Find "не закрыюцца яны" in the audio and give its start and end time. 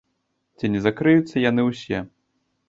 0.75-1.67